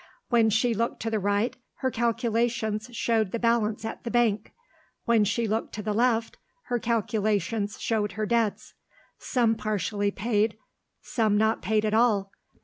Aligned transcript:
When 0.29 0.49
she 0.49 0.73
looked 0.73 0.99
to 1.03 1.11
the 1.11 1.19
right, 1.19 1.55
her 1.81 1.91
calculations 1.91 2.89
showed 2.91 3.31
the 3.31 3.37
balance 3.37 3.85
at 3.85 4.03
the 4.03 4.09
bank. 4.09 4.51
When 5.05 5.23
she 5.23 5.47
looked 5.47 5.75
to 5.75 5.83
the 5.83 5.93
left, 5.93 6.37
her 6.63 6.79
calculations 6.79 7.79
showed 7.79 8.13
her 8.13 8.25
debts: 8.25 8.73
some 9.19 9.53
partially 9.53 10.09
paid, 10.09 10.57
some 11.03 11.37
not 11.37 11.61
paid 11.61 11.85
at 11.85 11.93
all. 11.93 12.31